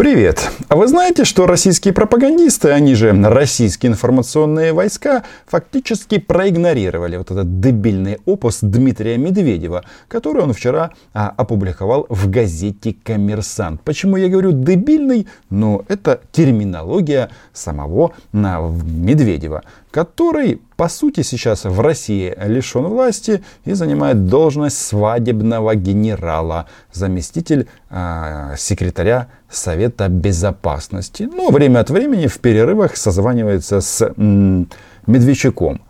Привет! 0.00 0.50
А 0.68 0.76
вы 0.76 0.88
знаете, 0.88 1.26
что 1.26 1.46
российские 1.46 1.92
пропагандисты, 1.92 2.70
они 2.70 2.94
же 2.94 3.12
российские 3.22 3.92
информационные 3.92 4.72
войска, 4.72 5.24
фактически 5.44 6.18
проигнорировали 6.18 7.18
вот 7.18 7.30
этот 7.30 7.60
дебильный 7.60 8.16
опус 8.24 8.60
Дмитрия 8.62 9.18
Медведева, 9.18 9.84
который 10.08 10.42
он 10.42 10.54
вчера 10.54 10.92
а, 11.12 11.34
опубликовал 11.36 12.06
в 12.08 12.30
газете 12.30 12.96
«Коммерсант». 13.04 13.82
Почему 13.82 14.16
я 14.16 14.30
говорю 14.30 14.52
дебильный? 14.52 15.26
Ну, 15.50 15.84
это 15.88 16.22
терминология 16.32 17.28
самого 17.52 18.12
а, 18.32 18.70
Медведева 18.70 19.64
который, 19.90 20.60
по 20.76 20.88
сути, 20.88 21.22
сейчас 21.22 21.64
в 21.64 21.80
России 21.80 22.34
лишен 22.46 22.84
власти 22.84 23.42
и 23.64 23.72
занимает 23.72 24.26
должность 24.26 24.78
свадебного 24.78 25.74
генерала, 25.74 26.66
заместитель 26.92 27.68
э, 27.90 28.54
секретаря 28.56 29.28
Совета 29.48 30.08
Безопасности. 30.08 31.28
Но 31.32 31.50
время 31.50 31.80
от 31.80 31.90
времени 31.90 32.28
в 32.28 32.38
перерывах 32.38 32.96
созванивается 32.96 33.80
с 33.80 34.12
м, 34.16 34.68
Медведчуком. 35.06 35.80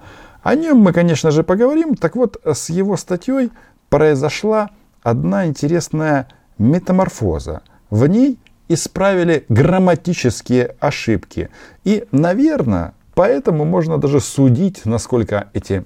О 0.43 0.55
нем 0.55 0.79
мы, 0.79 0.93
конечно 0.93 1.31
же, 1.31 1.43
поговорим. 1.43 1.95
Так 1.95 2.17
вот, 2.17 2.41
с 2.45 2.71
его 2.71 2.97
статьей 2.97 3.51
произошла 3.91 4.71
одна 5.03 5.47
интересная 5.47 6.29
метаморфоза. 6.57 7.61
В 7.91 8.07
ней 8.07 8.39
исправили 8.69 9.45
грамматические 9.49 10.77
ошибки. 10.81 11.51
И, 11.85 12.05
наверное, 12.13 12.95
Поэтому 13.21 13.67
можно 13.67 13.99
даже 13.99 14.19
судить, 14.19 14.87
насколько 14.87 15.49
эти 15.53 15.85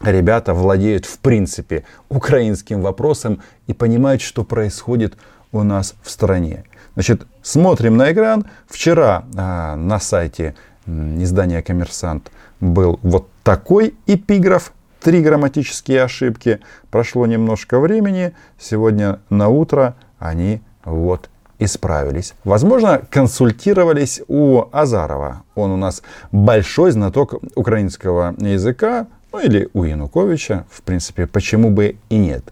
ребята 0.00 0.54
владеют 0.54 1.06
в 1.06 1.20
принципе 1.20 1.84
украинским 2.08 2.82
вопросом 2.82 3.42
и 3.68 3.72
понимают, 3.72 4.20
что 4.20 4.42
происходит 4.42 5.16
у 5.52 5.62
нас 5.62 5.94
в 6.02 6.10
стране. 6.10 6.64
Значит, 6.94 7.28
смотрим 7.42 7.96
на 7.96 8.12
экран. 8.12 8.46
Вчера 8.66 9.24
а, 9.36 9.76
на 9.76 10.00
сайте 10.00 10.56
издания 10.84 11.62
«Коммерсант» 11.62 12.32
был 12.58 12.98
вот 13.04 13.28
такой 13.44 13.94
эпиграф. 14.08 14.72
Три 15.00 15.22
грамматические 15.22 16.02
ошибки. 16.02 16.58
Прошло 16.90 17.24
немножко 17.26 17.78
времени. 17.78 18.32
Сегодня 18.58 19.20
на 19.30 19.48
утро 19.48 19.94
они 20.18 20.60
вот 20.84 21.30
исправились. 21.58 22.34
Возможно, 22.44 23.00
консультировались 23.10 24.22
у 24.28 24.64
Азарова. 24.72 25.42
Он 25.54 25.70
у 25.70 25.76
нас 25.76 26.02
большой 26.32 26.90
знаток 26.90 27.34
украинского 27.54 28.34
языка, 28.38 29.06
ну 29.32 29.40
или 29.40 29.68
у 29.72 29.84
Януковича, 29.84 30.64
в 30.70 30.82
принципе, 30.82 31.26
почему 31.26 31.70
бы 31.70 31.96
и 32.08 32.16
нет. 32.16 32.44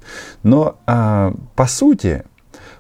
Но 0.43 0.77
а, 0.87 1.33
по 1.55 1.67
сути 1.67 2.25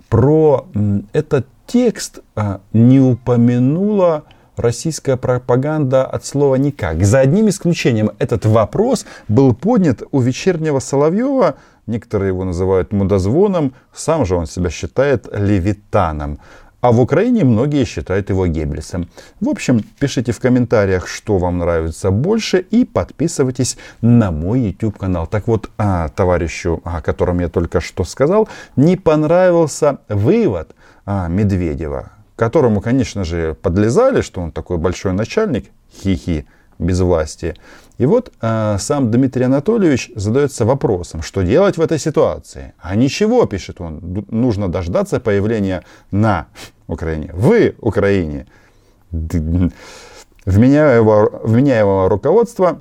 про 0.08 0.66
этот 1.12 1.46
текст 1.66 2.18
а, 2.34 2.60
не 2.72 3.00
упомянула 3.00 4.24
российская 4.62 5.16
пропаганда 5.16 6.06
от 6.06 6.24
слова 6.24 6.54
никак. 6.54 7.04
За 7.04 7.20
одним 7.20 7.48
исключением 7.48 8.12
этот 8.18 8.46
вопрос 8.46 9.04
был 9.28 9.54
поднят 9.54 10.02
у 10.10 10.20
вечернего 10.20 10.78
Соловьева 10.78 11.56
Некоторые 11.86 12.28
его 12.28 12.44
называют 12.44 12.92
мудозвоном, 12.92 13.74
сам 13.92 14.24
же 14.24 14.36
он 14.36 14.46
себя 14.46 14.70
считает 14.70 15.28
левитаном. 15.32 16.38
А 16.80 16.90
в 16.90 17.00
Украине 17.00 17.44
многие 17.44 17.84
считают 17.84 18.28
его 18.30 18.46
Геббельсом. 18.48 19.08
В 19.40 19.48
общем, 19.48 19.84
пишите 20.00 20.32
в 20.32 20.40
комментариях, 20.40 21.06
что 21.06 21.38
вам 21.38 21.58
нравится 21.58 22.10
больше 22.10 22.58
и 22.58 22.84
подписывайтесь 22.84 23.76
на 24.00 24.32
мой 24.32 24.60
YouTube 24.60 24.98
канал. 24.98 25.28
Так 25.28 25.46
вот, 25.46 25.70
а, 25.78 26.08
товарищу, 26.08 26.80
о 26.84 27.00
котором 27.00 27.38
я 27.38 27.48
только 27.48 27.80
что 27.80 28.02
сказал, 28.02 28.48
не 28.74 28.96
понравился 28.96 29.98
вывод 30.08 30.74
а, 31.06 31.28
Медведева, 31.28 32.10
которому, 32.42 32.80
конечно 32.80 33.22
же, 33.22 33.54
подлезали, 33.54 34.20
что 34.20 34.40
он 34.40 34.50
такой 34.50 34.76
большой 34.76 35.12
начальник, 35.12 35.70
хихи, 36.02 36.44
без 36.80 36.98
власти. 37.00 37.54
И 37.98 38.06
вот 38.06 38.32
э, 38.40 38.78
сам 38.80 39.12
Дмитрий 39.12 39.44
Анатольевич 39.44 40.10
задается 40.16 40.64
вопросом, 40.64 41.22
что 41.22 41.42
делать 41.42 41.76
в 41.76 41.80
этой 41.80 42.00
ситуации. 42.00 42.72
А 42.80 42.96
ничего, 42.96 43.46
пишет 43.46 43.80
он, 43.80 44.26
нужно 44.28 44.68
дождаться 44.68 45.20
появления 45.20 45.84
на 46.10 46.46
Украине, 46.88 47.30
в 47.32 47.74
Украине 47.80 48.46
вменяемого, 50.44 51.42
вменяемого 51.44 52.08
руководства 52.08 52.80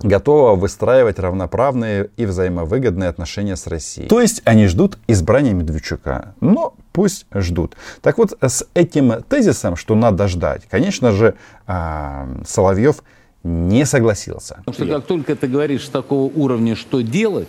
готово 0.00 0.56
выстраивать 0.56 1.18
равноправные 1.18 2.10
и 2.16 2.26
взаимовыгодные 2.26 3.08
отношения 3.08 3.56
с 3.56 3.66
Россией. 3.68 4.08
То 4.08 4.20
есть 4.20 4.42
они 4.44 4.66
ждут 4.66 4.98
избрания 5.08 5.52
Медведчука. 5.52 6.34
Но 6.40 6.74
пусть 6.98 7.26
ждут. 7.32 7.76
Так 8.02 8.18
вот, 8.18 8.36
с 8.40 8.66
этим 8.74 9.22
тезисом, 9.28 9.76
что 9.76 9.94
надо 9.94 10.26
ждать, 10.26 10.62
конечно 10.68 11.12
же, 11.12 11.36
э, 11.68 12.42
Соловьев 12.44 13.04
не 13.44 13.86
согласился. 13.86 14.56
Потому 14.64 14.74
что 14.74 14.96
как 14.96 15.06
только 15.06 15.36
ты 15.36 15.46
говоришь 15.46 15.84
с 15.84 15.90
такого 15.90 16.24
уровня, 16.24 16.74
что 16.74 17.00
делать, 17.02 17.48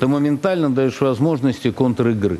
ты 0.00 0.06
моментально 0.06 0.70
даешь 0.70 0.98
возможности 1.02 1.70
контр-игры. 1.72 2.38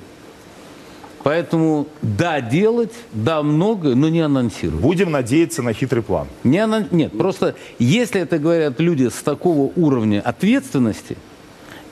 Поэтому 1.25 1.89
да, 2.01 2.41
делать, 2.41 2.95
да, 3.13 3.43
много, 3.43 3.95
но 3.95 4.09
не 4.09 4.23
анонсировать. 4.23 4.81
Будем 4.81 5.11
надеяться 5.11 5.61
на 5.61 5.75
хитрый 5.75 6.03
план. 6.03 6.27
Не 6.43 6.61
анон... 6.61 6.87
Нет, 6.91 7.19
просто 7.19 7.55
если 7.79 8.23
это 8.23 8.39
говорят 8.39 8.81
люди 8.81 9.11
с 9.11 9.23
такого 9.23 9.71
уровня 9.77 10.23
ответственности, 10.25 11.19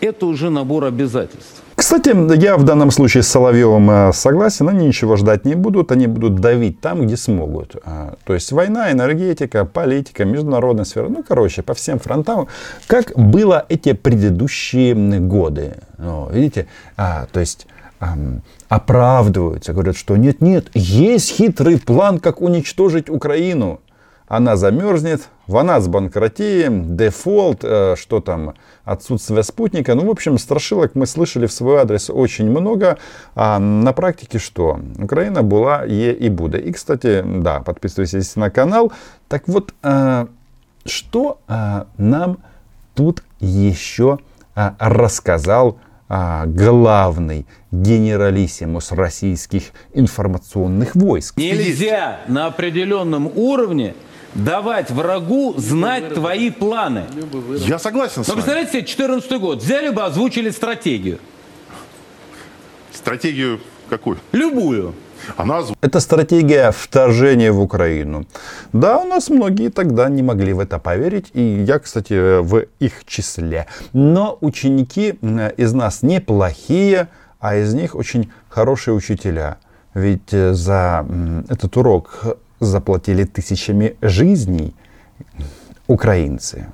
это 0.01 0.25
уже 0.25 0.49
набор 0.49 0.85
обязательств. 0.85 1.63
Кстати, 1.83 2.15
я 2.41 2.57
в 2.57 2.63
данном 2.63 2.93
случае 2.93 3.25
с 3.25 3.27
Соловьевым 3.27 3.91
э, 3.91 4.13
согласен, 4.13 4.69
они 4.69 4.87
ничего 4.87 5.17
ждать 5.17 5.45
не 5.45 5.57
будут, 5.57 5.91
они 5.91 6.07
будут 6.07 6.37
давить 6.37 6.81
там, 6.81 7.03
где 7.03 7.17
смогут. 7.17 7.75
А, 7.85 8.15
то 8.25 8.35
есть 8.35 8.53
война, 8.53 8.93
энергетика, 8.93 9.65
политика, 9.65 10.25
международная 10.25 10.85
сфера, 10.85 11.09
ну, 11.09 11.25
короче, 11.27 11.63
по 11.63 11.75
всем 11.75 11.99
фронтам, 11.99 12.47
как 12.87 13.19
было 13.19 13.67
эти 13.69 13.95
предыдущие 13.95 14.95
годы. 14.95 15.75
Ну, 15.99 16.29
видите, 16.31 16.69
а, 16.97 17.27
то 17.33 17.41
есть 17.41 17.67
оправдываются, 18.69 19.73
говорят, 19.73 19.97
что 19.97 20.17
нет-нет, 20.17 20.71
есть 20.75 21.33
хитрый 21.33 21.81
план, 21.81 22.21
как 22.21 22.41
уничтожить 22.41 23.11
Украину 23.11 23.81
она 24.29 24.57
замерзнет, 24.57 25.29
вона 25.47 25.81
банкротеем, 25.81 26.97
дефолт, 26.97 27.61
э, 27.65 27.97
что 27.97 28.21
там, 28.21 28.55
отсутствие 28.85 29.43
спутника. 29.43 29.95
Ну, 29.95 30.07
в 30.07 30.11
общем, 30.11 30.39
страшилок 30.39 30.95
мы 30.95 31.07
слышали 31.07 31.47
в 31.47 31.53
свой 31.53 31.81
адрес 31.81 32.09
очень 32.09 32.51
много. 32.51 32.99
А 33.35 33.59
на 33.59 33.93
практике 33.93 34.39
что? 34.39 34.81
Украина 34.99 35.43
была, 35.43 35.85
е 35.85 36.13
и 36.15 36.29
будет. 36.29 36.67
И, 36.67 36.73
кстати, 36.73 37.23
да, 37.25 37.61
подписывайтесь 37.61 38.37
на 38.37 38.51
канал. 38.51 38.93
Так 39.29 39.49
вот, 39.49 39.75
э, 39.83 40.27
что 40.87 41.39
э, 41.49 41.85
нам 41.99 42.39
тут 42.95 43.23
еще 43.41 44.19
рассказал 44.55 45.79
главный 46.09 47.47
генералиссимус 47.71 48.93
российских 48.93 49.73
информационных 49.95 50.95
войск. 50.95 51.39
Нельзя 51.39 52.21
на 52.29 52.49
определенном 52.49 53.33
уровне 53.35 53.95
давать 54.35 54.91
врагу 54.91 55.55
знать 55.57 56.15
твои 56.15 56.51
планы. 56.51 57.05
Я 57.59 57.79
согласен 57.79 58.25
с 58.25 58.29
Но 58.29 58.35
представляете 58.35 58.73
себе, 58.73 58.85
14 58.85 59.41
год, 59.41 59.63
взяли 59.63 59.91
бы, 59.91 60.03
озвучили 60.03 60.51
стратегию. 60.51 61.19
Стратегию 62.93 63.61
какую? 63.89 64.19
Любую. 64.33 64.95
Она 65.37 65.59
озв... 65.59 65.75
Это 65.81 66.01
стратегия 66.01 66.73
вторжения 66.73 67.53
в 67.53 67.61
Украину. 67.61 68.27
Да, 68.73 68.99
у 68.99 69.05
нас 69.05 69.31
многие 69.31 69.71
тогда 69.71 70.09
не 70.09 70.23
могли 70.23 70.53
в 70.53 70.61
это 70.61 70.79
поверить, 70.79 71.31
и 71.33 71.65
я, 71.67 71.79
кстати, 71.79 72.41
в 72.41 72.65
их 72.81 73.05
числе. 73.07 73.67
Но 73.93 74.39
ученики 74.41 75.15
из 75.57 75.73
нас 75.73 76.03
неплохие, 76.03 77.09
а 77.39 77.57
из 77.57 77.75
них 77.75 77.95
очень 77.95 78.31
хорошие 78.49 78.95
учителя. 78.95 79.59
Ведь 79.95 80.33
э, 80.33 80.55
за 80.55 81.07
этот 81.49 81.77
урок 81.77 82.37
заплатили 82.63 83.25
тысячами 83.25 83.97
жизней 84.01 84.75
украинцы. 85.87 86.67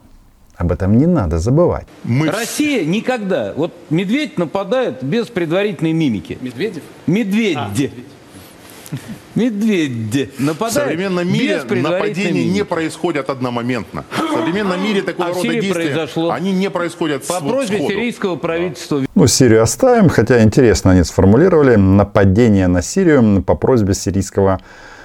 Об 0.56 0.72
этом 0.72 0.98
не 0.98 1.06
надо 1.06 1.38
забывать. 1.38 1.86
Мы... 2.04 2.30
Россия 2.30 2.84
никогда. 2.84 3.52
Вот 3.56 3.72
медведь 3.90 4.38
нападает 4.38 5.02
без 5.02 5.28
предварительной 5.28 5.92
мимики. 5.92 6.36
Медведев? 6.40 6.82
Медведь. 7.06 7.56
А, 7.56 7.70
медведь. 9.36 10.40
нападает 10.40 10.72
В 10.72 10.74
современном 10.74 11.32
мире 11.32 11.62
нападения 11.62 12.40
мимики. 12.40 12.54
не 12.54 12.64
происходят 12.64 13.30
одномоментно. 13.30 14.04
В 14.10 14.32
современном 14.32 14.82
мире 14.82 15.02
такого 15.02 15.28
а 15.28 15.34
рода 15.34 15.48
действия, 15.48 15.72
произошло 15.72 16.32
они 16.32 16.52
не 16.52 16.70
происходят 16.70 17.24
По 17.24 17.40
просьбе 17.40 17.76
сходу. 17.76 17.92
сирийского 17.92 18.36
правительства. 18.36 19.04
Ну, 19.14 19.26
Сирию 19.28 19.62
оставим, 19.62 20.08
хотя 20.08 20.42
интересно 20.42 20.90
они 20.90 21.04
сформулировали. 21.04 21.76
Нападение 21.76 22.66
на 22.66 22.82
Сирию 22.82 23.44
по 23.44 23.54
просьбе 23.54 23.94
сирийского 23.94 24.44
правительства 24.56 24.97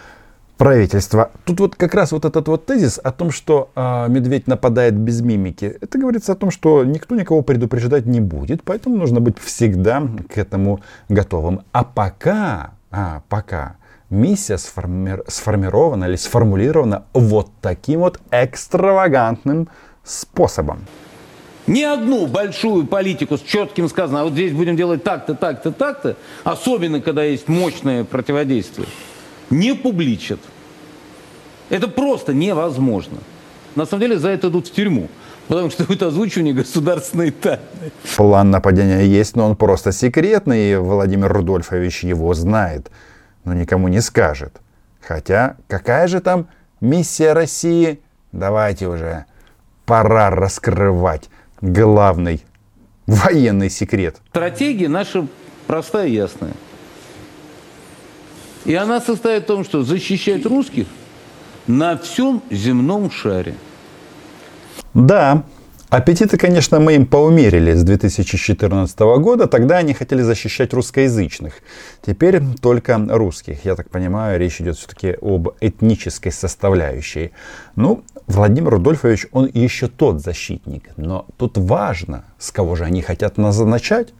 правительства. 0.58 1.32
Тут 1.46 1.60
вот 1.60 1.76
как 1.76 1.94
раз 1.94 2.12
вот 2.12 2.26
этот 2.26 2.48
вот 2.48 2.66
тезис 2.66 3.00
о 3.04 3.12
том, 3.12 3.32
что 3.32 3.70
э, 3.76 4.08
медведь 4.10 4.48
нападает 4.48 4.96
без 4.96 5.22
мимики, 5.22 5.78
это 5.82 5.98
говорится 5.98 6.34
о 6.34 6.36
том, 6.36 6.52
что 6.52 6.84
никто 6.84 7.16
никого 7.16 7.42
предупреждать 7.42 8.06
не 8.06 8.22
будет, 8.22 8.64
поэтому 8.64 8.98
нужно 8.98 9.20
быть 9.20 9.40
всегда 9.40 10.04
к 10.34 10.38
этому 10.38 10.82
готовым. 11.10 11.62
А 11.72 11.84
пока, 11.84 12.72
а, 12.92 13.24
пока 13.30 13.78
миссия 14.10 14.58
сформи... 14.58 15.18
сформирована 15.28 16.06
или 16.06 16.16
сформулирована 16.16 17.06
вот 17.14 17.50
таким 17.62 18.02
вот 18.02 18.20
экстравагантным 18.32 19.68
способом. 20.04 20.86
Ни 21.66 21.82
одну 21.82 22.28
большую 22.28 22.86
политику 22.88 23.38
с 23.38 23.42
четким 23.42 23.88
сказано, 23.88 24.22
а 24.22 24.24
вот 24.26 24.34
здесь 24.34 24.52
будем 24.52 24.76
делать 24.76 25.04
так-то, 25.04 25.34
так-то, 25.34 25.72
так-то, 25.72 26.18
особенно 26.44 27.00
когда 27.00 27.24
есть 27.24 27.48
мощное 27.48 28.04
противодействие, 28.04 28.88
не 29.50 29.76
публичат. 29.76 30.40
Это 31.70 31.88
просто 31.88 32.34
невозможно. 32.34 33.18
На 33.76 33.86
самом 33.86 34.02
деле 34.02 34.20
за 34.20 34.30
это 34.30 34.50
идут 34.50 34.68
в 34.68 34.72
тюрьму. 34.72 35.10
Потому 35.48 35.70
что 35.70 35.84
это 35.92 36.08
озвучивание 36.08 36.54
государственной 36.54 37.32
тайны. 37.32 37.62
План 38.16 38.50
нападения 38.50 39.04
есть, 39.04 39.36
но 39.36 39.46
он 39.46 39.56
просто 39.58 39.92
секретный, 39.92 40.72
и 40.72 40.76
Владимир 40.76 41.32
Рудольфович 41.34 42.04
его 42.04 42.34
знает, 42.34 42.90
но 43.44 43.54
никому 43.54 43.90
не 43.90 44.00
скажет. 44.00 44.62
Хотя, 45.02 45.58
какая 45.68 46.08
же 46.08 46.22
там 46.22 46.48
миссия 46.80 47.34
России? 47.34 48.00
Давайте 48.32 48.88
уже, 48.88 49.26
пора 49.86 50.30
раскрывать 50.30 51.30
главный 51.60 52.44
военный 53.06 53.70
секрет. 53.70 54.18
Стратегия 54.30 54.88
наша 54.88 55.28
простая 55.68 56.08
и 56.08 56.14
ясная. 56.14 56.54
И 58.66 58.76
она 58.76 59.02
состоит 59.02 59.44
в 59.44 59.48
том, 59.48 59.66
что 59.66 59.84
защищать 59.84 60.46
русских 60.46 60.88
на 61.68 61.98
всем 61.98 62.42
земном 62.50 63.12
шаре. 63.12 63.56
Да, 64.94 65.44
аппетиты, 65.90 66.38
конечно, 66.38 66.80
мы 66.80 66.96
им 66.96 67.06
поумерили 67.06 67.74
с 67.74 67.84
2014 67.84 69.00
года. 69.00 69.48
Тогда 69.48 69.78
они 69.78 69.94
хотели 69.94 70.22
защищать 70.22 70.74
русскоязычных. 70.74 71.56
Теперь 72.06 72.42
только 72.62 72.98
русских. 73.10 73.66
Я 73.66 73.76
так 73.76 73.90
понимаю, 73.90 74.40
речь 74.40 74.62
идет 74.62 74.78
все-таки 74.78 75.18
об 75.22 75.50
этнической 75.60 76.32
составляющей. 76.32 77.32
Ну, 77.76 78.04
Владимир 78.28 78.72
Рудольфович, 78.72 79.28
он 79.32 79.50
еще 79.54 79.88
тот 79.88 80.22
защитник. 80.22 80.90
Но 80.96 81.26
тут 81.38 81.58
важно, 81.58 82.24
с 82.38 82.52
кого 82.52 82.76
же 82.76 82.86
они 82.86 83.02
хотят 83.02 83.38
назначать. 83.38 84.14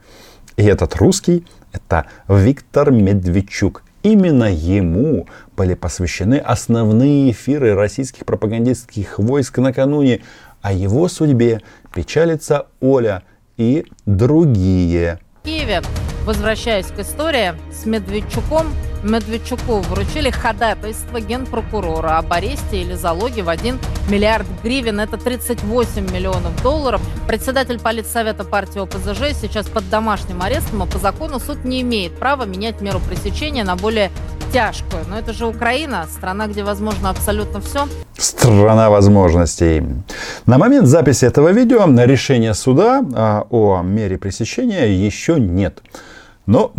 И 0.58 0.64
этот 0.64 0.96
русский– 0.98 1.46
это 1.72 2.08
Виктор 2.28 2.92
Медведчук. 2.92 3.84
Именно 4.04 4.52
ему 4.54 5.28
были 5.56 5.76
посвящены 5.76 6.36
основные 6.36 7.32
эфиры 7.32 7.74
российских 7.74 8.26
пропагандистских 8.26 9.18
войск 9.18 9.60
накануне. 9.60 10.22
О 10.62 10.74
его 10.74 11.08
судьбе 11.08 11.62
печалится 11.94 12.68
Оля 12.82 13.24
и 13.56 13.86
другие. 14.06 15.20
В 15.42 15.46
Киеве, 15.46 15.82
возвращаясь 16.26 16.88
к 16.88 17.00
истории, 17.00 17.54
с 17.72 17.86
Медведчуком 17.86 18.68
Медведчуку 19.04 19.82
вручили 19.82 20.30
ходатайство 20.30 21.20
генпрокурора 21.20 22.18
об 22.20 22.32
аресте 22.32 22.82
или 22.82 22.94
залоге 22.94 23.44
в 23.44 23.50
1 23.50 23.78
миллиард 24.10 24.48
гривен. 24.64 25.02
Это 25.02 25.18
38 25.18 26.12
миллионов 26.12 26.62
долларов. 26.64 27.02
Председатель 27.28 27.80
политсовета 27.80 28.46
партии 28.46 28.80
ОПЗЖ 28.80 29.36
сейчас 29.40 29.68
под 29.68 29.90
домашним 29.90 30.42
арестом, 30.42 30.84
а 30.84 30.86
по 30.86 31.00
закону 31.00 31.40
суд 31.40 31.66
не 31.66 31.82
имеет 31.82 32.14
права 32.14 32.46
менять 32.46 32.80
меру 32.80 33.02
пресечения 33.02 33.66
на 33.66 33.76
более 33.76 34.10
тяжкую. 34.54 35.04
Но 35.10 35.20
это 35.20 35.34
же 35.34 35.48
Украина, 35.48 36.08
страна, 36.10 36.48
где 36.48 36.64
возможно 36.64 37.10
абсолютно 37.10 37.60
все. 37.60 37.88
Страна 38.18 38.90
возможностей. 38.90 39.84
На 40.46 40.58
момент 40.58 40.88
записи 40.88 41.26
этого 41.26 41.50
видео 41.52 41.88
на 41.88 42.06
решение 42.06 42.54
суда 42.54 43.04
а, 43.14 43.46
о 43.50 43.82
мере 43.82 44.18
пресечения 44.18 44.86
еще 44.86 45.40
нет. 45.40 45.82
Но 46.46 46.74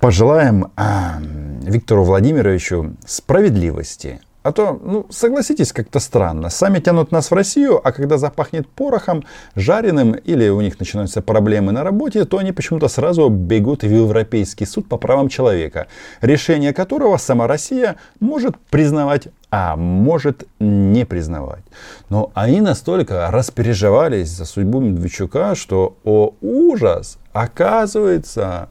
пожелаем 0.00 0.70
а, 0.76 1.18
Виктору 1.62 2.04
Владимировичу 2.04 2.94
справедливости. 3.04 4.20
А 4.44 4.52
то, 4.52 4.80
ну, 4.82 5.04
согласитесь, 5.10 5.72
как-то 5.72 5.98
странно. 5.98 6.48
Сами 6.48 6.78
тянут 6.78 7.12
нас 7.12 7.30
в 7.30 7.34
Россию, 7.34 7.86
а 7.86 7.92
когда 7.92 8.16
запахнет 8.16 8.66
порохом, 8.68 9.24
жареным, 9.56 10.12
или 10.12 10.48
у 10.48 10.60
них 10.60 10.78
начинаются 10.78 11.20
проблемы 11.20 11.72
на 11.72 11.84
работе, 11.84 12.24
то 12.24 12.38
они 12.38 12.52
почему-то 12.52 12.88
сразу 12.88 13.28
бегут 13.28 13.82
в 13.82 13.90
Европейский 13.90 14.64
суд 14.64 14.88
по 14.88 14.96
правам 14.96 15.28
человека, 15.28 15.88
решение 16.22 16.72
которого 16.72 17.18
сама 17.18 17.46
Россия 17.46 17.96
может 18.20 18.56
признавать, 18.70 19.28
а 19.50 19.76
может 19.76 20.44
не 20.60 21.04
признавать. 21.04 21.64
Но 22.08 22.30
они 22.32 22.62
настолько 22.62 23.30
распереживались 23.30 24.30
за 24.30 24.46
судьбу 24.46 24.80
Медведчука, 24.80 25.56
что, 25.56 25.98
о 26.04 26.32
ужас, 26.40 27.18
оказывается, 27.32 28.68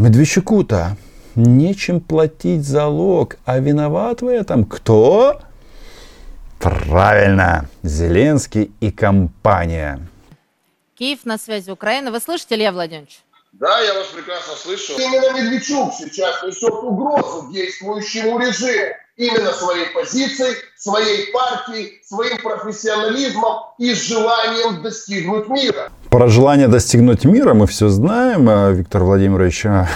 Медведчуку-то 0.00 0.96
нечем 1.34 2.00
платить 2.00 2.64
залог, 2.64 3.36
а 3.44 3.58
виноват 3.58 4.22
в 4.22 4.28
этом 4.28 4.64
кто? 4.64 5.42
Правильно, 6.58 7.68
Зеленский 7.82 8.72
и 8.80 8.90
компания. 8.92 10.00
Киев 10.94 11.26
на 11.26 11.36
связи 11.36 11.70
Украины. 11.70 12.10
Вы 12.10 12.20
слышите, 12.20 12.54
Илья 12.54 12.72
Владимирович? 12.72 13.20
Да, 13.52 13.78
я 13.80 13.92
вас 13.92 14.06
прекрасно 14.06 14.54
слышу. 14.54 14.94
Именно 14.98 15.38
Медведчук 15.38 15.92
сейчас 15.92 16.42
несет 16.44 16.72
угрозу 16.72 17.52
действующему 17.52 18.38
режиму. 18.38 18.94
Именно 19.16 19.52
своей 19.52 19.84
позицией, 19.92 20.56
своей 20.78 21.30
партией, 21.30 22.00
своим 22.06 22.38
профессионализмом 22.38 23.64
и 23.76 23.92
желанием 23.92 24.80
достигнуть 24.82 25.46
мира. 25.48 25.92
Про 26.10 26.26
желание 26.26 26.66
достигнуть 26.66 27.24
мира 27.24 27.54
мы 27.54 27.68
все 27.68 27.88
знаем. 27.88 28.48
А 28.48 28.72
Виктор 28.72 29.04
Владимирович 29.04 29.64
а, 29.64 29.88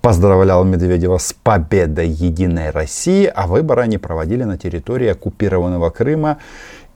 поздравлял 0.00 0.64
Медведева 0.64 1.18
с 1.18 1.32
победой 1.32 2.08
Единой 2.08 2.70
России, 2.70 3.26
а 3.32 3.46
выборы 3.46 3.82
они 3.82 3.96
проводили 3.96 4.42
на 4.42 4.58
территории 4.58 5.06
оккупированного 5.06 5.90
Крыма 5.90 6.38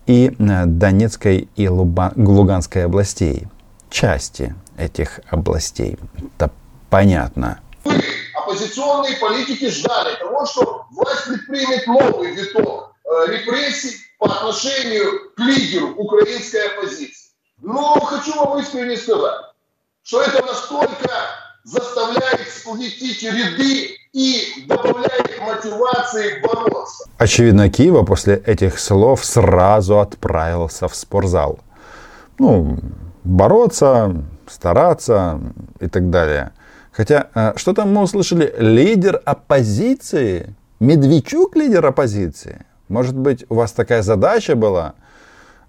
и 0.09 0.35
э, 0.37 0.67
Донецкой 0.67 1.49
и 1.55 1.69
Луганской 1.69 2.87
областей. 2.87 3.47
Части 3.91 4.57
этих 4.77 5.21
областей. 5.31 5.97
Это 6.37 6.51
понятно. 6.91 7.61
Оппозиционные 8.35 9.17
политики, 9.19 9.71
ждали 9.71 10.19
того, 10.19 10.47
что 10.47 10.87
власть 10.91 11.27
предпримет 11.27 11.87
новый 11.87 12.35
виток 12.35 12.93
э, 13.05 13.31
репрессий 13.31 13.99
по 14.19 14.27
отношению 14.27 15.31
к 15.37 15.39
лидеру 15.39 15.95
украинской 15.95 16.67
оппозиции. 16.73 17.24
Но 17.65 17.99
хочу 18.01 18.37
вам 18.37 18.59
искренне 18.59 18.97
сказать, 18.99 19.41
что 20.03 20.21
это 20.21 20.45
настолько 20.45 21.11
заставляет 21.65 22.47
сплотить 22.51 23.23
ряды 23.23 23.97
и 24.13 24.67
добавляет 24.69 25.41
мотивации 25.41 26.43
бороться. 26.43 27.09
Очевидно, 27.17 27.71
Киева 27.71 28.03
после 28.03 28.37
этих 28.37 28.79
слов 28.79 29.25
сразу 29.25 29.99
отправился 29.99 30.89
в 30.89 30.95
спортзал. 30.95 31.59
Ну, 32.39 32.79
бороться, 33.25 34.15
стараться 34.47 35.41
и 35.81 35.89
так 35.89 36.11
далее. 36.11 36.53
Хотя, 36.93 37.29
э, 37.35 37.55
что 37.57 37.73
там 37.73 37.95
мы 37.95 38.03
услышали? 38.03 38.55
Лидер 38.59 39.23
оппозиции? 39.25 40.55
Медведчук 40.81 41.57
лидер 41.57 41.87
оппозиции? 41.87 42.67
Может 42.89 43.17
быть, 43.17 43.47
у 43.49 43.55
вас 43.55 43.73
такая 43.73 44.03
задача 44.03 44.55
была? 44.55 44.95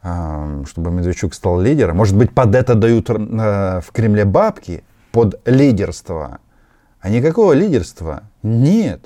Чтобы 0.05 0.91
Медведчук 0.91 1.33
стал 1.33 1.59
лидером. 1.59 1.97
Может 1.97 2.15
быть, 2.15 2.31
под 2.31 2.53
это 2.53 2.75
дают 2.75 3.09
э, 3.09 3.13
в 3.13 3.91
Кремле 3.91 4.25
бабки, 4.25 4.83
под 5.11 5.39
лидерство. 5.45 6.39
А 6.99 7.09
никакого 7.09 7.53
лидерства 7.53 8.23
нет. 8.43 9.05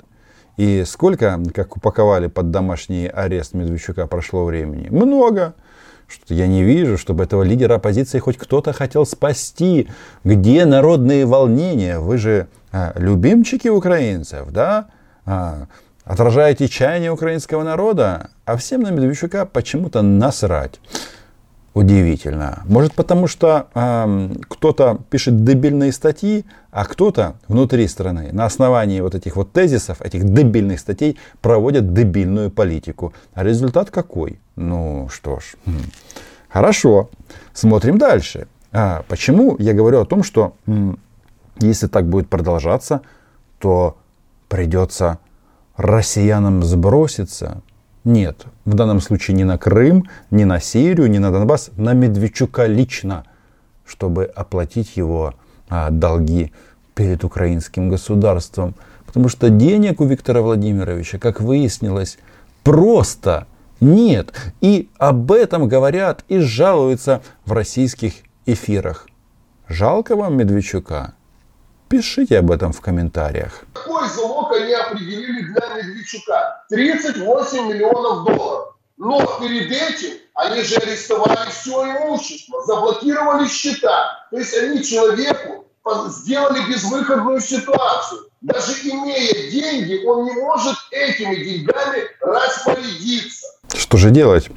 И 0.58 0.84
сколько, 0.86 1.40
как 1.54 1.76
упаковали 1.76 2.26
под 2.26 2.50
домашний 2.50 3.06
арест 3.06 3.54
Медведчука, 3.54 4.06
прошло 4.06 4.44
времени? 4.44 4.88
Много. 4.90 5.54
Что 6.06 6.34
я 6.34 6.46
не 6.46 6.64
вижу, 6.64 6.98
чтобы 6.98 7.24
этого 7.24 7.44
лидера 7.44 7.76
оппозиции 7.76 8.18
хоть 8.18 8.36
кто-то 8.36 8.72
хотел 8.74 9.06
спасти. 9.06 9.88
Где 10.22 10.66
народные 10.66 11.24
волнения? 11.24 11.98
Вы 11.98 12.18
же 12.18 12.48
а, 12.72 12.92
любимчики 12.96 13.68
украинцев, 13.68 14.50
да? 14.50 14.88
А, 15.24 15.66
отражаете 16.10 16.68
чаяние 16.68 17.12
украинского 17.12 17.62
народа, 17.62 18.30
а 18.44 18.56
всем 18.56 18.80
на 18.80 18.90
Медведчука 18.90 19.46
почему-то 19.46 20.02
насрать. 20.02 20.80
Удивительно. 21.72 22.64
Может 22.64 22.94
потому, 22.94 23.28
что 23.28 23.68
э, 23.72 24.28
кто-то 24.48 24.98
пишет 25.08 25.44
дебильные 25.44 25.92
статьи, 25.92 26.44
а 26.72 26.84
кто-то 26.84 27.36
внутри 27.46 27.86
страны 27.86 28.30
на 28.32 28.44
основании 28.44 29.00
вот 29.00 29.14
этих 29.14 29.36
вот 29.36 29.52
тезисов, 29.52 30.02
этих 30.02 30.24
дебильных 30.24 30.80
статей 30.80 31.16
проводит 31.40 31.94
дебильную 31.94 32.50
политику. 32.50 33.12
А 33.32 33.44
результат 33.44 33.92
какой? 33.92 34.40
Ну 34.56 35.08
что 35.12 35.38
ж, 35.38 35.54
хм. 35.64 35.78
хорошо. 36.48 37.08
Смотрим 37.52 37.98
дальше. 37.98 38.48
А, 38.72 39.04
почему 39.06 39.54
я 39.60 39.74
говорю 39.74 40.00
о 40.00 40.06
том, 40.06 40.24
что 40.24 40.54
если 41.60 41.86
так 41.86 42.08
будет 42.08 42.28
продолжаться, 42.28 43.02
то 43.60 43.96
придется 44.48 45.18
россиянам 45.80 46.62
сброситься? 46.62 47.62
Нет, 48.04 48.46
в 48.64 48.74
данном 48.74 49.00
случае 49.00 49.36
не 49.36 49.44
на 49.44 49.58
Крым, 49.58 50.08
не 50.30 50.44
на 50.44 50.60
Сирию, 50.60 51.10
не 51.10 51.18
на 51.18 51.30
Донбасс, 51.30 51.70
на 51.76 51.92
Медведчука 51.92 52.66
лично, 52.66 53.24
чтобы 53.84 54.24
оплатить 54.24 54.96
его 54.96 55.34
а, 55.68 55.90
долги 55.90 56.52
перед 56.94 57.24
украинским 57.24 57.90
государством. 57.90 58.74
Потому 59.06 59.28
что 59.28 59.50
денег 59.50 60.00
у 60.00 60.04
Виктора 60.04 60.40
Владимировича, 60.40 61.18
как 61.18 61.40
выяснилось, 61.40 62.18
просто 62.62 63.46
нет. 63.80 64.32
И 64.60 64.88
об 64.98 65.32
этом 65.32 65.68
говорят 65.68 66.24
и 66.28 66.38
жалуются 66.38 67.22
в 67.44 67.52
российских 67.52 68.14
эфирах. 68.46 69.08
Жалко 69.68 70.16
вам 70.16 70.36
Медведчука? 70.36 71.14
Пишите 71.90 72.38
об 72.38 72.52
этом 72.52 72.72
в 72.72 72.80
комментариях. 72.80 73.64
Какой 73.72 74.08
залог 74.10 74.52
они 74.52 74.72
определили 74.72 75.42
для 75.42 75.74
Медведчука? 75.74 76.64
38 76.68 77.66
миллионов 77.66 78.24
долларов. 78.26 78.76
Но 78.96 79.26
перед 79.40 79.72
этим 79.72 80.18
они 80.34 80.62
же 80.62 80.76
арестовали 80.76 81.50
все 81.50 81.84
имущество, 81.84 82.64
заблокировали 82.64 83.48
счета. 83.48 84.24
То 84.30 84.38
есть 84.38 84.56
они 84.56 84.84
человеку 84.84 85.66
сделали 86.06 86.60
безвыходную 86.70 87.40
ситуацию. 87.40 88.20
Даже 88.40 88.72
имея 88.84 89.50
деньги, 89.50 90.04
он 90.06 90.26
не 90.26 90.32
может 90.34 90.76
этими 90.92 91.34
деньгами 91.42 92.04
распорядиться. 92.20 93.48
Что 93.74 93.96
же 93.96 94.12
делать? 94.12 94.48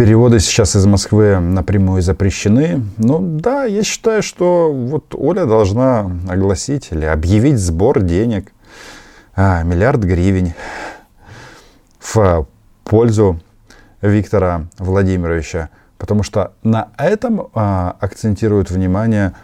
Переводы 0.00 0.40
сейчас 0.40 0.76
из 0.76 0.86
Москвы 0.86 1.38
напрямую 1.40 2.00
запрещены. 2.00 2.82
Ну 2.96 3.18
да, 3.20 3.64
я 3.64 3.82
считаю, 3.82 4.22
что 4.22 4.72
вот 4.72 5.14
Оля 5.14 5.44
должна 5.44 6.10
огласить 6.26 6.88
или 6.90 7.04
объявить 7.04 7.58
сбор 7.58 8.00
денег. 8.00 8.50
А, 9.36 9.62
миллиард 9.62 10.00
гривен 10.00 10.54
в 11.98 12.46
пользу 12.82 13.40
Виктора 14.00 14.68
Владимировича. 14.78 15.68
Потому 15.98 16.22
что 16.22 16.54
на 16.62 16.88
этом 16.96 17.48
а, 17.52 17.94
акцентируют 18.00 18.70
внимание 18.70 19.34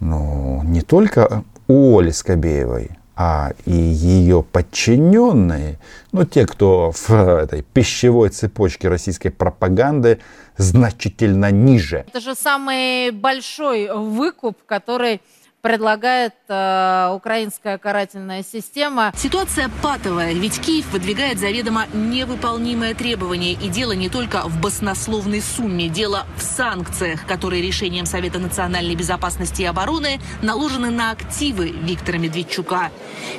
ну, 0.00 0.62
не 0.64 0.80
только 0.80 1.44
у 1.68 1.98
Оли 1.98 2.10
Скобеевой, 2.10 2.92
а 3.16 3.52
и 3.64 3.72
ее 3.72 4.42
подчиненные, 4.42 5.78
ну, 6.12 6.24
те, 6.24 6.46
кто 6.46 6.92
в 6.92 7.10
этой 7.10 7.62
пищевой 7.62 8.28
цепочке 8.28 8.88
российской 8.88 9.30
пропаганды 9.30 10.20
значительно 10.58 11.50
ниже. 11.50 12.04
Это 12.08 12.20
же 12.20 12.34
самый 12.34 13.10
большой 13.10 13.90
выкуп, 13.92 14.58
который 14.66 15.22
предлагает 15.66 16.32
э, 16.48 17.10
украинская 17.12 17.76
карательная 17.76 18.44
система. 18.44 19.12
Ситуация 19.16 19.68
патовая, 19.82 20.32
ведь 20.32 20.60
Киев 20.60 20.92
выдвигает 20.92 21.40
заведомо 21.40 21.86
невыполнимое 21.92 22.94
требование. 22.94 23.54
И 23.54 23.68
дело 23.68 23.90
не 23.90 24.08
только 24.08 24.42
в 24.42 24.60
баснословной 24.60 25.42
сумме, 25.42 25.88
дело 25.88 26.24
в 26.36 26.42
санкциях, 26.42 27.26
которые 27.26 27.62
решением 27.62 28.06
Совета 28.06 28.38
национальной 28.38 28.94
безопасности 28.94 29.62
и 29.62 29.64
обороны 29.64 30.20
наложены 30.40 30.90
на 30.90 31.10
активы 31.10 31.70
Виктора 31.70 32.18
Медведчука. 32.18 32.92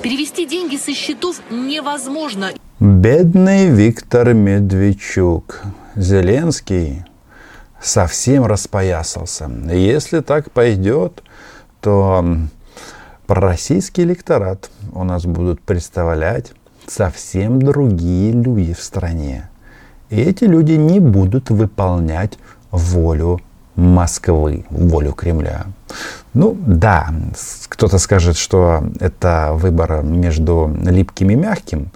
Перевести 0.03 0.45
деньги 0.45 0.75
со 0.75 0.93
счетов 0.93 1.39
невозможно. 1.49 2.49
Бедный 2.81 3.69
Виктор 3.69 4.33
Медведчук. 4.33 5.61
Зеленский 5.95 7.05
совсем 7.81 8.45
распоясался. 8.45 9.49
Если 9.71 10.19
так 10.19 10.51
пойдет, 10.51 11.23
что 11.79 12.25
пророссийский 13.27 14.03
электорат 14.03 14.69
у 14.93 15.03
нас 15.03 15.25
будут 15.25 15.61
представлять 15.61 16.53
совсем 16.87 17.61
другие 17.61 18.31
люди 18.31 18.73
в 18.73 18.81
стране. 18.81 19.49
И 20.09 20.19
эти 20.19 20.45
люди 20.45 20.73
не 20.73 20.99
будут 20.99 21.49
выполнять 21.49 22.39
волю 22.71 23.39
Москвы, 23.75 24.65
волю 24.69 25.13
Кремля. 25.13 25.67
Ну 26.33 26.57
да, 26.65 27.09
кто-то 27.67 27.99
скажет, 27.99 28.37
что 28.37 28.83
это 28.99 29.51
выбор 29.53 30.01
между 30.01 30.75
липким 30.83 31.29
и 31.29 31.35
мягким, 31.35 31.91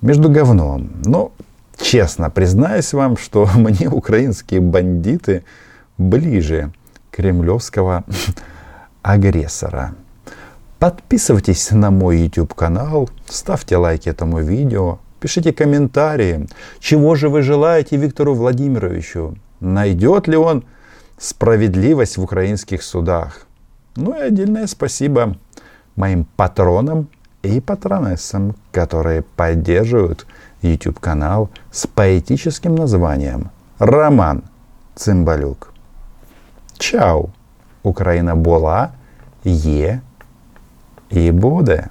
между 0.00 0.30
говном. 0.30 0.90
Но 1.04 1.32
честно 1.76 2.30
признаюсь 2.30 2.92
вам, 2.92 3.16
что 3.16 3.48
мне 3.56 3.88
украинские 3.88 4.60
бандиты 4.60 5.44
ближе 5.96 6.70
кремлевского 7.10 8.04
агрессора. 9.02 9.94
Подписывайтесь 10.78 11.70
на 11.72 11.90
мой 11.90 12.18
YouTube 12.18 12.54
канал, 12.54 13.10
ставьте 13.26 13.76
лайки 13.76 14.08
этому 14.08 14.40
видео, 14.40 15.00
пишите 15.20 15.52
комментарии, 15.52 16.46
чего 16.78 17.16
же 17.16 17.28
вы 17.28 17.42
желаете 17.42 17.96
Виктору 17.96 18.34
Владимировичу, 18.34 19.36
найдет 19.60 20.28
ли 20.28 20.36
он 20.36 20.64
справедливость 21.18 22.16
в 22.16 22.22
украинских 22.22 22.82
судах. 22.82 23.46
Ну 23.96 24.16
и 24.16 24.20
отдельное 24.20 24.68
спасибо 24.68 25.36
моим 25.96 26.24
патронам 26.36 27.08
и 27.42 27.60
патронессам, 27.60 28.54
которые 28.70 29.22
поддерживают 29.22 30.26
YouTube 30.62 31.00
канал 31.00 31.50
с 31.72 31.86
поэтическим 31.86 32.76
названием 32.76 33.50
Роман 33.78 34.44
Цимбалюк. 34.94 35.72
Чао! 36.78 37.30
Україна 37.83 38.35
була, 38.35 38.89
є 39.45 39.99
і 41.09 41.31
буде. 41.31 41.87